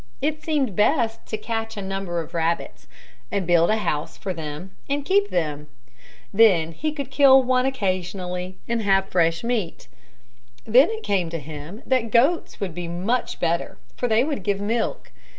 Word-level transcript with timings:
It 0.19 0.41
seemed 0.41 0.75
best 0.75 1.27
to 1.27 1.37
catch 1.37 1.77
a 1.77 1.81
number 1.83 2.19
of 2.21 2.33
rabbits, 2.33 2.87
build 3.45 3.69
a 3.69 3.77
house 3.77 4.17
for 4.17 4.33
them 4.33 4.71
and 4.89 5.05
keep 5.05 5.29
them. 5.29 5.67
Then 6.33 6.71
he 6.71 6.91
could 6.91 7.11
kill 7.11 7.43
one 7.43 7.67
occasionally 7.67 8.57
and 8.67 8.81
have 8.81 9.09
fresh 9.09 9.43
meat. 9.43 9.87
Then 10.65 10.89
it 10.89 11.03
came 11.03 11.29
to 11.29 11.37
him 11.37 11.83
that 11.85 12.09
goats 12.09 12.59
would 12.59 12.73
be 12.73 12.87
much 12.87 13.39
better, 13.39 13.77
for 13.95 14.07
they 14.07 14.23
would 14.23 14.41
give 14.41 14.59
milk. 14.59 15.11